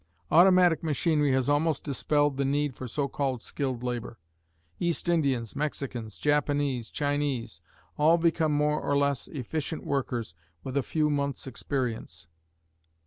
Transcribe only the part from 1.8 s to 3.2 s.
dispelled the need for so